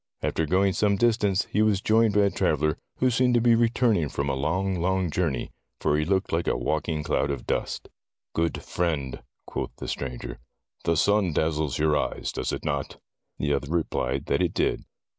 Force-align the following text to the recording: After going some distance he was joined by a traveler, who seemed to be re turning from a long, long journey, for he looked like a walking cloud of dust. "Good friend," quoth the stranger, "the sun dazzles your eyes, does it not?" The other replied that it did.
After 0.23 0.47
going 0.47 0.73
some 0.73 0.95
distance 0.95 1.45
he 1.51 1.61
was 1.61 1.79
joined 1.79 2.15
by 2.15 2.21
a 2.21 2.31
traveler, 2.31 2.75
who 2.97 3.11
seemed 3.11 3.35
to 3.35 3.39
be 3.39 3.53
re 3.53 3.69
turning 3.69 4.09
from 4.09 4.29
a 4.29 4.33
long, 4.35 4.77
long 4.79 5.11
journey, 5.11 5.51
for 5.79 5.95
he 5.95 6.05
looked 6.05 6.33
like 6.33 6.47
a 6.47 6.57
walking 6.57 7.03
cloud 7.03 7.29
of 7.29 7.45
dust. 7.45 7.87
"Good 8.33 8.63
friend," 8.63 9.21
quoth 9.45 9.75
the 9.77 9.87
stranger, 9.87 10.39
"the 10.85 10.97
sun 10.97 11.33
dazzles 11.33 11.77
your 11.77 11.95
eyes, 11.95 12.31
does 12.31 12.51
it 12.51 12.65
not?" 12.65 12.97
The 13.37 13.53
other 13.53 13.69
replied 13.69 14.25
that 14.25 14.41
it 14.41 14.55
did. 14.55 14.85